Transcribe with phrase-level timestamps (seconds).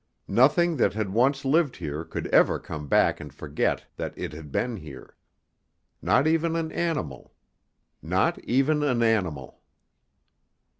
[0.33, 4.51] Nothing that had once lived here could ever come back and forget that it had
[4.51, 5.15] been here.
[6.01, 7.35] Not even an animal
[8.01, 9.61] not even an animal.